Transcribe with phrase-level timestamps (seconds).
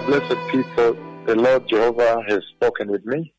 [0.00, 0.96] Blessed people,
[1.26, 3.34] the Lord Jehovah has spoken with me,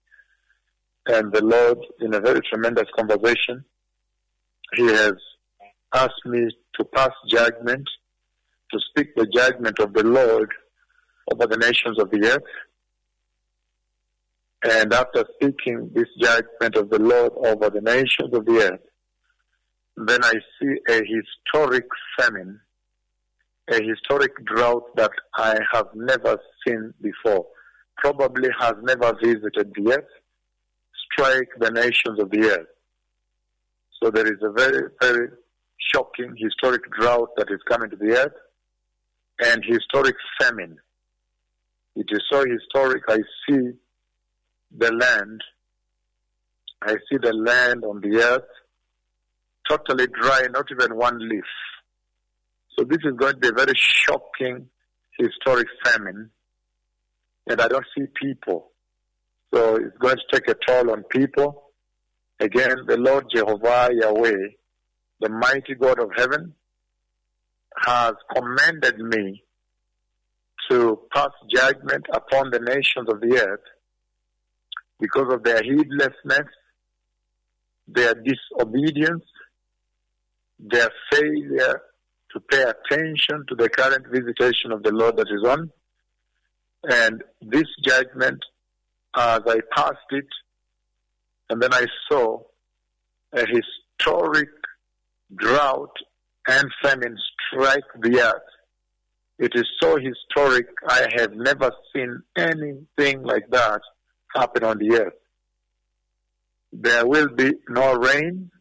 [1.08, 3.66] and the Lord, in a very tremendous conversation,
[4.76, 5.14] He has
[5.96, 7.90] asked me to pass judgment,
[8.72, 10.52] to speak the judgment of the Lord
[11.32, 12.44] over the nations of the earth.
[14.64, 18.82] And after speaking this judgment of the Lord over the nations of the earth,
[19.98, 21.86] then I see a historic
[22.20, 22.60] famine
[23.70, 27.46] a historic drought that I have never seen before,
[27.98, 30.10] probably has never visited the earth,
[31.12, 32.68] strike the nations of the earth.
[34.02, 35.30] So there is a very, very
[35.94, 38.34] shocking historic drought that is coming to the earth
[39.46, 40.78] and historic famine.
[41.96, 43.04] It is so historic.
[43.08, 43.72] I see
[44.78, 45.42] the land.
[46.82, 48.44] I see the land on the earth
[49.70, 51.46] totally dry, not even one leaf.
[52.78, 54.68] So this is going to be a very shocking
[55.18, 56.30] historic famine.
[57.48, 58.72] And I don't see people.
[59.54, 61.72] So it's going to take a toll on people.
[62.40, 64.48] Again, the Lord Jehovah Yahweh,
[65.20, 66.54] the mighty God of heaven,
[67.86, 69.44] has commanded me
[70.70, 73.62] to pass judgment upon the nations of the earth
[75.00, 76.48] because of their heedlessness,
[77.88, 79.26] their disobedience,
[80.60, 81.82] their failure
[82.34, 85.72] to pay attention to the current visitation of the Lord that is on.
[86.84, 88.44] And this judgment,
[89.16, 90.28] as I passed it,
[91.50, 92.42] and then I saw
[93.32, 94.50] a historic
[95.36, 95.96] drought
[96.48, 97.18] and famine
[97.48, 98.42] strike the earth.
[99.40, 103.82] It is so historic, I have never seen anything like that
[104.36, 105.14] happen on the earth.
[106.72, 108.52] There will be no rain,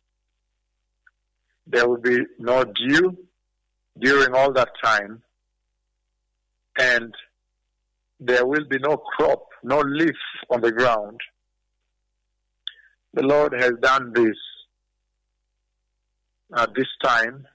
[1.66, 3.16] there will be no dew,
[3.98, 5.22] during all that time,
[6.78, 7.14] and
[8.20, 10.16] there will be no crop, no leaf
[10.50, 11.20] on the ground.
[13.14, 14.36] The Lord has done this
[16.56, 17.47] at this time,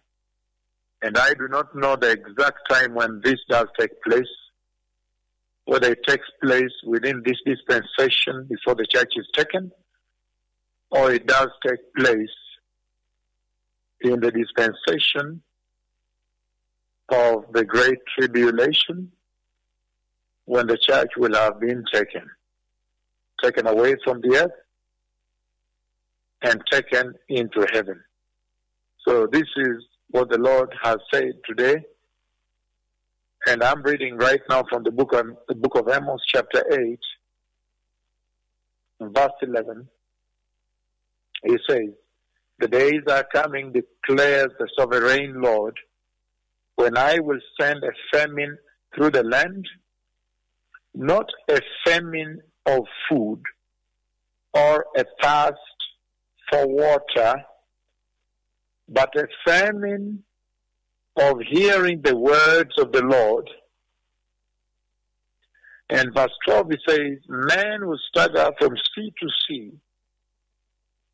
[1.01, 4.25] and I do not know the exact time when this does take place,
[5.65, 9.71] whether it takes place within this dispensation before the church is taken,
[10.91, 12.29] or it does take place
[14.01, 15.41] in the dispensation
[17.09, 19.11] of the great tribulation
[20.45, 22.29] when the church will have been taken,
[23.43, 24.51] taken away from the earth
[26.41, 28.01] and taken into heaven.
[29.07, 31.77] So this is what the Lord has said today.
[33.47, 36.99] And I'm reading right now from the book of, the book of Amos, chapter 8,
[39.01, 39.87] verse 11.
[41.45, 41.89] He says,
[42.59, 45.77] The days are coming, declares the sovereign Lord,
[46.77, 48.57] when I will send a famine
[48.95, 49.67] through the land,
[50.93, 53.41] not a famine of food
[54.53, 55.57] or a thirst
[56.49, 57.43] for water,
[58.87, 60.23] but a famine
[61.17, 63.49] of hearing the words of the Lord.
[65.89, 69.71] And verse 12 it says, Men will stagger from sea to sea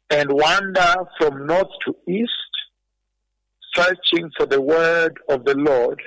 [0.10, 2.53] and wander from north to east
[3.76, 6.02] searching for the word of the Lord,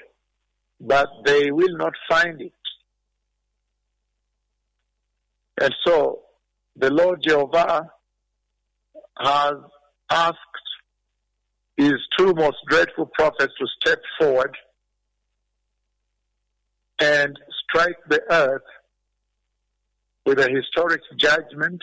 [0.81, 2.53] but they will not find it.
[5.61, 6.21] And so
[6.77, 7.91] the Lord Jehovah
[9.19, 9.55] has
[10.11, 10.37] asked
[11.77, 14.57] his two most dreadful prophets to step forward
[16.99, 17.39] and
[17.69, 18.63] strike the earth
[20.25, 21.83] with a historic judgment,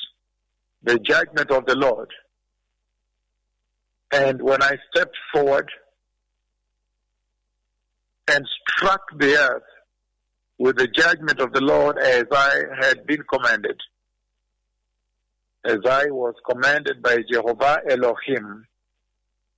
[0.84, 2.10] the judgment of the Lord.
[4.14, 5.72] And when I stepped forward
[8.28, 9.64] and struck the earth
[10.60, 13.80] with the judgment of the Lord as I had been commanded,
[15.66, 18.68] as I was commanded by Jehovah Elohim,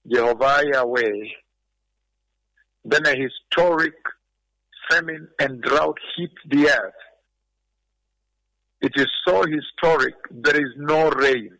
[0.09, 1.25] Jehovah Yahweh,
[2.85, 3.95] then a historic
[4.89, 6.93] famine and drought hit the earth.
[8.79, 11.57] It is so historic, there is no rain.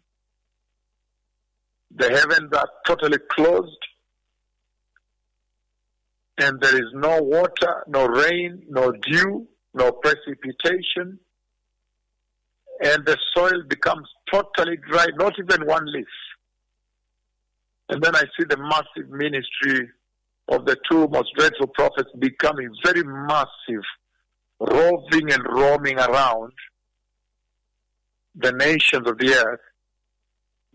[1.97, 3.79] The heavens are totally closed,
[6.37, 11.19] and there is no water, no rain, no dew, no precipitation,
[12.83, 16.07] and the soil becomes totally dry, not even one leaf.
[17.87, 19.89] And then I see the massive ministry
[20.49, 23.85] of the two most dreadful prophets becoming very massive,
[24.59, 26.51] roving and roaming around
[28.35, 29.61] the nations of the earth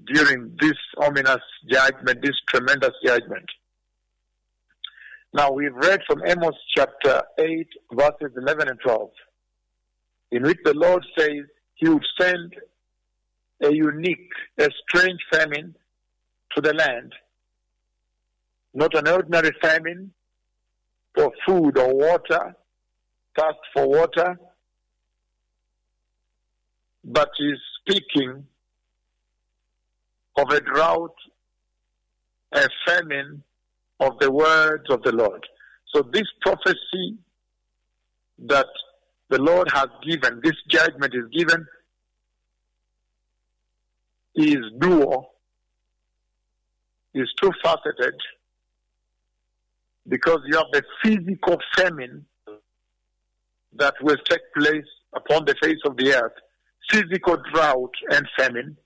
[0.06, 3.44] during this ominous judgment, this tremendous judgment.
[5.32, 9.10] Now we've read from Amos chapter 8, verses 11 and 12,
[10.32, 11.44] in which the Lord says
[11.74, 12.54] he would send
[13.62, 15.76] a unique, a strange famine
[16.54, 17.12] to the land.
[18.74, 20.12] Not an ordinary famine
[21.14, 22.56] for food or water,
[23.38, 24.38] thirst for water,
[27.04, 28.46] but he's speaking
[30.36, 31.14] of a drought,
[32.52, 33.42] a famine
[34.00, 35.46] of the words of the Lord.
[35.94, 37.18] So this prophecy
[38.38, 38.66] that
[39.28, 41.66] the Lord has given, this judgment is given,
[44.34, 45.34] is dual,
[47.14, 48.14] is two faceted,
[50.08, 52.24] because you have the physical famine
[53.74, 56.32] that will take place upon the face of the earth,
[56.88, 58.76] physical drought and famine,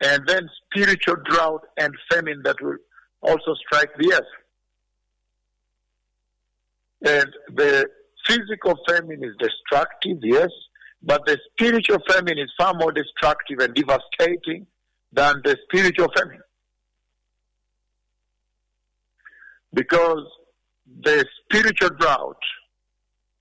[0.00, 2.76] and then spiritual drought and famine that will
[3.22, 4.34] also strike the earth.
[7.04, 7.88] And the
[8.26, 10.50] physical famine is destructive, yes,
[11.02, 14.66] but the spiritual famine is far more destructive and devastating
[15.12, 16.40] than the spiritual famine.
[19.72, 20.24] Because
[21.02, 22.42] the spiritual drought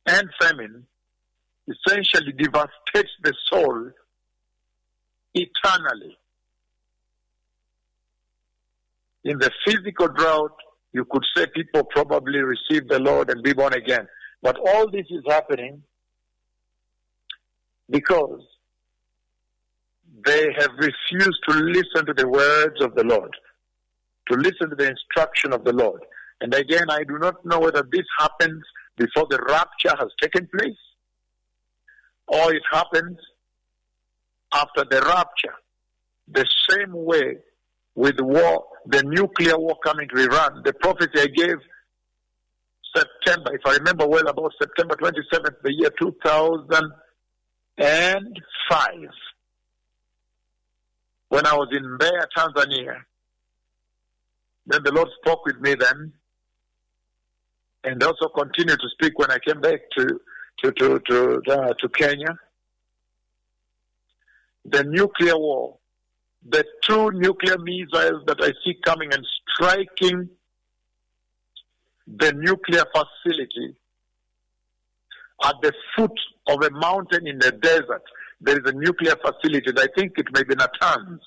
[0.06, 0.86] and famine
[1.68, 3.92] essentially devastates the soul
[5.34, 6.18] eternally.
[9.28, 10.56] In the physical drought,
[10.94, 14.08] you could say people probably receive the Lord and be born again.
[14.42, 15.84] But all this is happening
[17.90, 18.40] because
[20.26, 23.36] they have refused to listen to the words of the Lord,
[24.32, 26.04] to listen to the instruction of the Lord.
[26.40, 28.64] And again, I do not know whether this happens
[28.96, 30.78] before the rapture has taken place
[32.28, 33.18] or it happens
[34.54, 35.56] after the rapture.
[36.30, 37.40] The same way
[37.98, 41.58] with war, the nuclear war coming to Iran, the prophecy I gave
[42.96, 48.16] September, if I remember well, about September 27th, the year 2005,
[51.30, 53.02] when I was in Mbeya, Tanzania.
[54.68, 56.14] Then the Lord spoke with me then,
[57.84, 60.22] and also continued to speak when I came back to
[60.64, 62.38] to to to, uh, to Kenya.
[64.66, 65.80] The nuclear war,
[66.46, 70.30] the two nuclear missiles that I see coming and striking
[72.08, 73.76] the nuclear facility
[75.44, 76.18] at the foot
[76.48, 78.04] of a mountain in the desert.
[78.40, 79.72] There is a nuclear facility.
[79.78, 81.20] I think it may be Natanz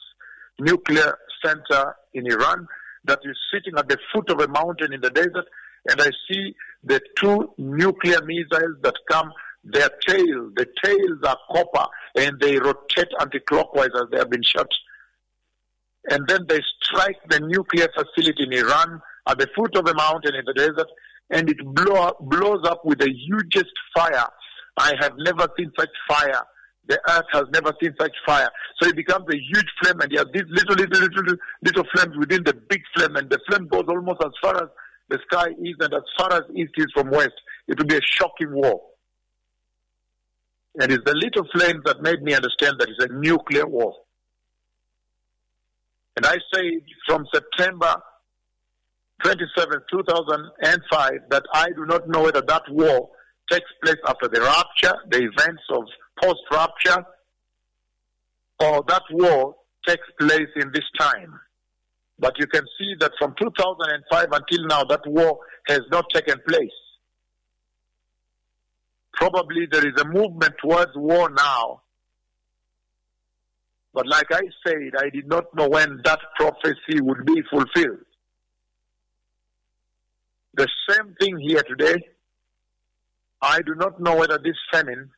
[0.59, 2.67] nuclear center in Iran
[3.05, 5.47] that is sitting at the foot of a mountain in the desert.
[5.89, 6.55] And I see
[6.85, 9.33] the two nuclear missiles that come,
[9.65, 11.87] their tails, the tails are copper
[12.17, 14.69] and they rotate anti-clockwise as they have been shot.
[16.11, 20.35] And then they strike the nuclear facility in Iran at the foot of a mountain
[20.35, 20.89] in the desert,
[21.31, 24.27] and it blow, blows up with the hugest fire.
[24.77, 26.43] I have never seen such fire.
[26.89, 28.49] The earth has never seen such fire.
[28.83, 32.17] So it becomes a huge flame, and you have these little, little, little, little flames
[32.19, 34.69] within the big flame, and the flame goes almost as far as
[35.09, 37.35] the sky is, and as far as east is from west.
[37.69, 38.81] It will be a shocking war.
[40.81, 43.95] And it's the little flames that made me understand that it's a nuclear war.
[46.21, 47.95] And I say from September
[49.25, 53.09] 27, 2005, that I do not know whether that war
[53.51, 55.85] takes place after the rapture, the events of
[56.23, 57.07] post rapture,
[58.59, 59.55] or that war
[59.89, 61.41] takes place in this time.
[62.19, 66.69] But you can see that from 2005 until now, that war has not taken place.
[69.15, 71.81] Probably there is a movement towards war now.
[73.93, 77.99] But like I said, I did not know when that prophecy would be fulfilled.
[80.55, 82.09] The same thing here today.
[83.43, 85.11] I do not know whether this famine,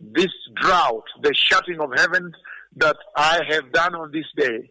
[0.00, 2.32] this drought, the shutting of heaven
[2.76, 4.70] that I have done on this day,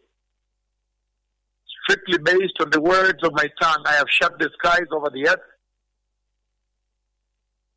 [1.83, 5.29] strictly based on the words of my tongue, I have shut the skies over the
[5.29, 5.39] earth.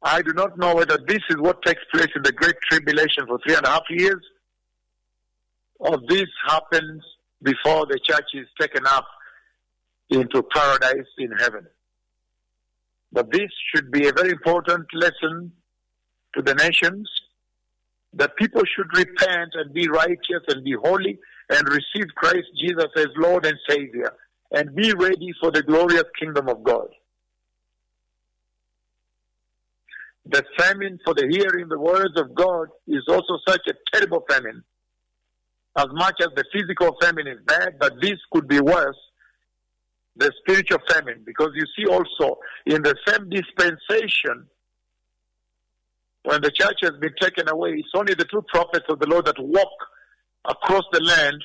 [0.03, 3.39] I do not know whether this is what takes place in the Great Tribulation for
[3.45, 4.23] three and a half years,
[5.79, 7.03] or this happens
[7.43, 9.07] before the church is taken up
[10.11, 11.67] into paradise in heaven.
[13.13, 15.53] But this should be a very important lesson
[16.35, 17.09] to the nations
[18.15, 21.19] that people should repent and be righteous and be holy
[21.51, 24.13] and receive Christ Jesus as Lord and Savior
[24.53, 26.89] and be ready for the glorious kingdom of God.
[30.29, 34.63] The famine for the hearing the words of God is also such a terrible famine.
[35.77, 38.97] As much as the physical famine is bad, but this could be worse
[40.17, 41.23] the spiritual famine.
[41.25, 44.47] Because you see also in the same dispensation,
[46.25, 49.27] when the church has been taken away, it's only the two prophets of the Lord
[49.27, 49.69] that walk
[50.45, 51.45] across the land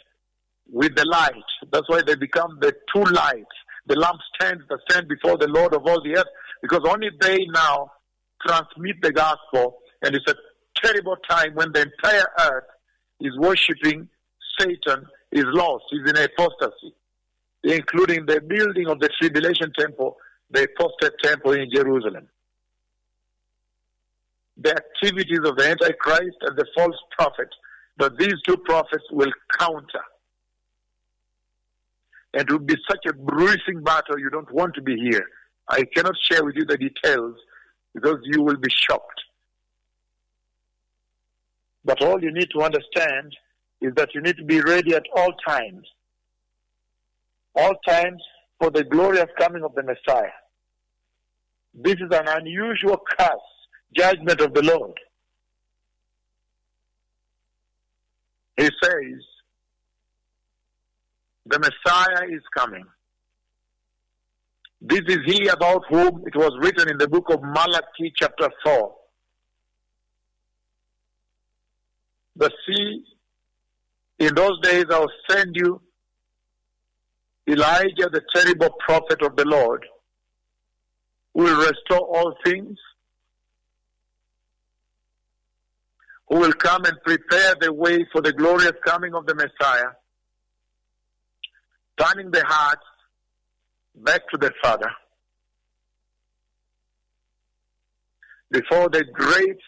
[0.72, 1.44] with the light.
[1.72, 5.86] That's why they become the two lights, the lampstands that stand before the Lord of
[5.86, 6.28] all the earth,
[6.62, 7.92] because only they now
[8.46, 10.36] transmit the gospel, and it's a
[10.82, 12.66] terrible time when the entire earth
[13.20, 14.08] is worshiping
[14.60, 16.94] Satan, is lost, is in apostasy,
[17.64, 20.18] including the building of the tribulation temple,
[20.50, 22.28] the apostate temple in Jerusalem.
[24.58, 27.50] The activities of the Antichrist and the false prophet,
[27.98, 30.04] but these two prophets will counter.
[32.34, 35.26] And it will be such a bruising battle, you don't want to be here.
[35.68, 37.36] I cannot share with you the details
[37.94, 39.22] because you will be shocked.
[41.84, 43.36] But all you need to understand
[43.82, 45.88] is that you need to be ready at all times.
[47.56, 48.22] All times
[48.60, 50.30] for the glorious coming of the Messiah.
[51.74, 53.30] This is an unusual curse,
[53.96, 54.98] judgment of the Lord.
[58.58, 59.24] He says,
[61.46, 62.86] the Messiah is coming.
[64.82, 68.96] This is he about whom it was written in the book of Malachi, chapter 4.
[72.36, 73.04] But see,
[74.18, 75.82] in those days I'll send you
[77.48, 79.86] Elijah, the terrible prophet of the Lord,
[81.36, 82.78] who will restore all things,
[86.28, 89.92] who will come and prepare the way for the glorious coming of the Messiah,
[91.98, 92.86] turning the hearts
[93.96, 94.92] back to the Father.
[98.50, 99.60] Before the great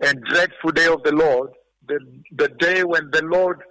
[0.00, 1.50] and dreadful day of the Lord,
[1.88, 1.98] the,
[2.36, 3.62] the day when the Lord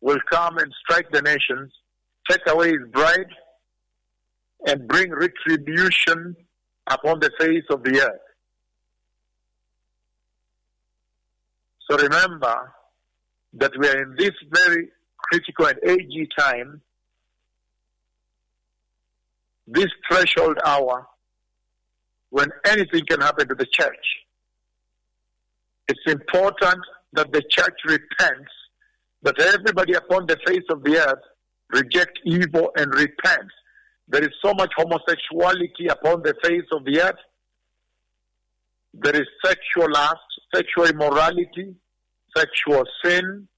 [0.00, 1.72] will come and strike the nations,
[2.28, 3.30] take away his bride,
[4.66, 6.36] and bring retribution
[6.86, 8.20] upon the face of the earth.
[11.88, 12.72] So remember
[13.54, 16.80] that we are in this very critical and agey time,
[19.66, 21.06] this threshold hour,
[22.30, 24.06] when anything can happen to the church.
[25.88, 26.80] It's important
[27.12, 28.50] that the church repents,
[29.22, 31.22] that everybody upon the face of the earth
[31.70, 33.50] reject evil and repent.
[34.08, 37.18] There is so much homosexuality upon the face of the earth.
[38.94, 40.20] There is sexual lust,
[40.54, 41.74] sexual immorality,
[42.36, 43.48] sexual sin,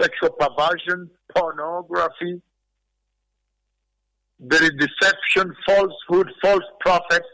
[0.00, 2.42] sexual perversion, pornography.
[4.40, 7.26] There is deception, falsehood, false prophets,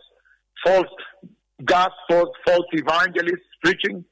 [0.64, 0.88] false
[1.64, 4.04] gospels, false evangelists preaching.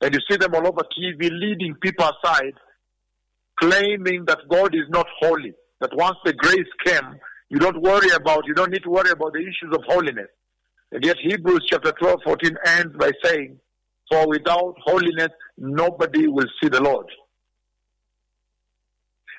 [0.00, 2.54] And you see them all over TV leading people aside,
[3.58, 5.54] claiming that God is not holy.
[5.80, 9.32] That once the grace came, you don't worry about, you don't need to worry about
[9.32, 10.28] the issues of holiness.
[10.92, 13.58] And yet Hebrews chapter 12, 14 ends by saying,
[14.10, 17.06] For without holiness, nobody will see the Lord.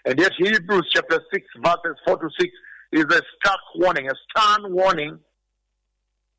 [0.05, 2.51] And yet Hebrews chapter 6, verses 4 to 6
[2.93, 5.19] is a stark warning, a stern warning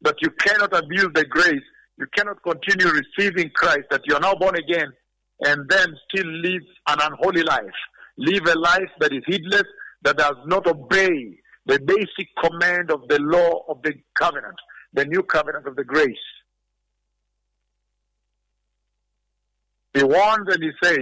[0.02, 1.62] that you cannot abuse the grace
[1.98, 4.92] you cannot continue receiving Christ, that you are now born again,
[5.40, 7.64] and then still live an unholy life.
[8.18, 9.64] Live a life that is heedless,
[10.02, 14.56] that does not obey the basic command of the law of the covenant,
[14.92, 16.14] the new covenant of the grace.
[19.94, 20.98] He warns and he says,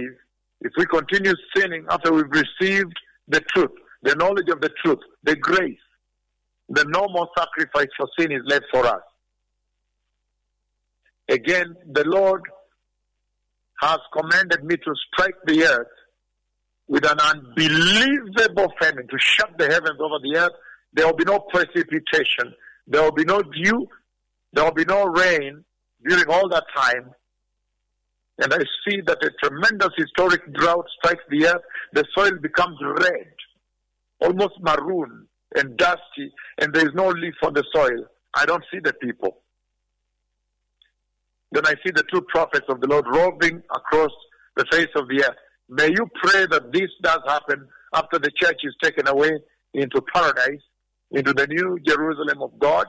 [0.61, 2.93] if we continue sinning after we've received
[3.27, 3.71] the truth,
[4.03, 5.77] the knowledge of the truth, the grace,
[6.69, 9.01] the no more sacrifice for sin is left for us.
[11.29, 12.41] Again, the Lord
[13.81, 15.87] has commanded me to strike the earth
[16.87, 20.53] with an unbelievable famine, to shut the heavens over the earth.
[20.93, 22.53] There will be no precipitation.
[22.87, 23.87] There will be no dew.
[24.53, 25.65] There will be no rain
[26.07, 27.11] during all that time.
[28.39, 31.61] And I see that a tremendous historic drought strikes the earth.
[31.93, 33.33] The soil becomes red,
[34.21, 38.05] almost maroon and dusty, and there is no leaf on the soil.
[38.33, 39.37] I don't see the people.
[41.51, 44.11] Then I see the two prophets of the Lord roving across
[44.57, 45.37] the face of the earth.
[45.69, 49.31] May you pray that this does happen after the church is taken away
[49.73, 50.61] into paradise,
[51.11, 52.87] into the new Jerusalem of God,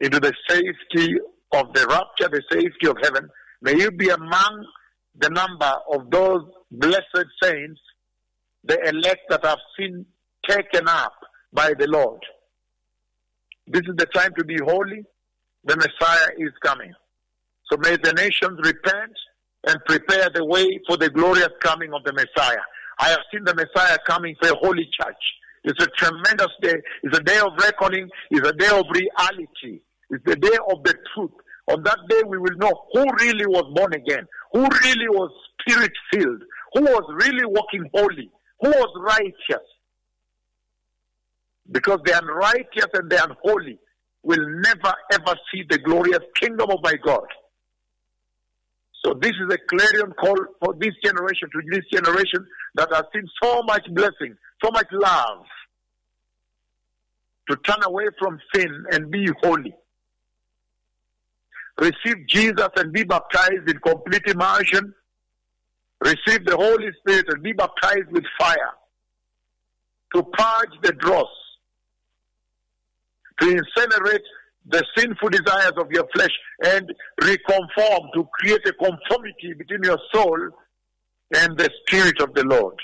[0.00, 1.14] into the safety
[1.52, 3.30] of the rapture, the safety of heaven.
[3.66, 4.64] May you be among
[5.18, 7.80] the number of those blessed saints,
[8.62, 10.06] the elect that have been
[10.48, 11.14] taken up
[11.52, 12.20] by the Lord.
[13.66, 15.02] This is the time to be holy.
[15.64, 16.92] The Messiah is coming.
[17.68, 19.16] So may the nations repent
[19.66, 22.62] and prepare the way for the glorious coming of the Messiah.
[23.00, 25.24] I have seen the Messiah coming for a holy church,
[25.64, 26.76] It's a tremendous day.
[27.02, 28.08] It's a day of reckoning.
[28.30, 29.80] It's a day of reality.
[30.10, 31.32] It's the day of the truth.
[31.68, 35.30] On that day, we will know who really was born again, who really was
[35.60, 36.42] spirit filled,
[36.74, 38.30] who was really walking holy,
[38.60, 39.66] who was righteous.
[41.70, 43.78] Because the unrighteous and the unholy
[44.22, 47.26] will never ever see the glorious kingdom of my God.
[49.04, 53.26] So this is a clarion call for this generation, to this generation that has seen
[53.42, 55.44] so much blessing, so much love,
[57.48, 59.74] to turn away from sin and be holy.
[61.78, 64.94] Receive Jesus and be baptized in complete immersion.
[66.00, 68.72] Receive the Holy Spirit and be baptized with fire
[70.14, 71.28] to purge the dross,
[73.40, 74.22] to incinerate
[74.68, 76.30] the sinful desires of your flesh
[76.64, 76.92] and
[77.22, 80.38] reconform to create a conformity between your soul
[81.34, 82.74] and the Spirit of the Lord.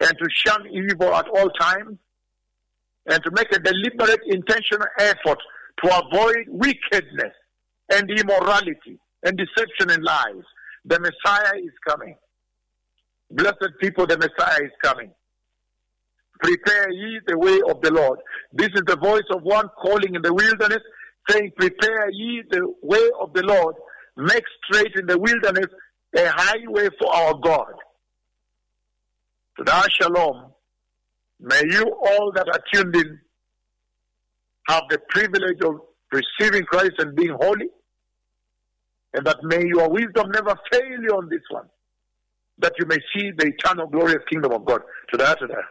[0.00, 1.96] And to shun evil at all times
[3.06, 5.38] and to make a deliberate, intentional effort
[5.84, 7.34] to avoid wickedness
[7.92, 10.44] and immorality and deception and lies.
[10.84, 12.16] The Messiah is coming.
[13.30, 15.10] Blessed people, the Messiah is coming.
[16.40, 18.18] Prepare ye the way of the Lord.
[18.52, 20.82] This is the voice of one calling in the wilderness,
[21.28, 23.74] saying, Prepare ye the way of the Lord.
[24.16, 25.66] Make straight in the wilderness
[26.16, 27.74] a highway for our God.
[29.58, 30.52] To shalom.
[31.40, 33.18] May you all that are tuned in
[34.68, 35.80] have the privilege of
[36.12, 37.68] receiving Christ and being holy.
[39.14, 41.66] And that may your wisdom never fail you on this one.
[42.58, 44.82] That you may see the eternal glorious kingdom of God.
[45.10, 45.64] To that, to that.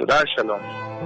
[0.00, 1.03] To that, shalom.